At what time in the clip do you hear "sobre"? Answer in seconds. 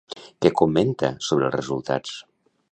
1.29-1.47